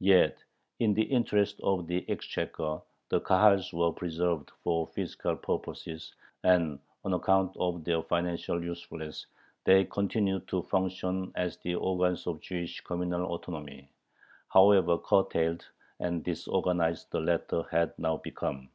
Yet, 0.00 0.42
in 0.80 0.92
the 0.94 1.04
interest 1.04 1.60
of 1.60 1.86
the 1.86 2.04
exchequer, 2.10 2.80
the 3.10 3.20
Kahals 3.20 3.72
were 3.72 3.92
preserved 3.92 4.50
for 4.64 4.88
fiscal 4.88 5.36
purposes, 5.36 6.12
and, 6.42 6.80
on 7.04 7.14
account 7.14 7.56
of 7.60 7.84
their 7.84 8.02
financial 8.02 8.60
usefulness, 8.60 9.26
they 9.62 9.84
continued 9.84 10.48
to 10.48 10.64
function 10.64 11.30
as 11.36 11.58
the 11.58 11.76
organs 11.76 12.26
of 12.26 12.40
Jewish 12.40 12.80
communal 12.80 13.32
autonomy, 13.32 13.88
however 14.48 14.98
curtailed 14.98 15.64
and 16.00 16.24
disorganized 16.24 17.12
the 17.12 17.20
latter 17.20 17.62
had 17.70 17.96
now 18.00 18.16
become. 18.16 18.70